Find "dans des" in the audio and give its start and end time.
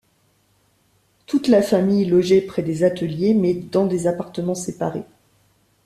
3.53-4.07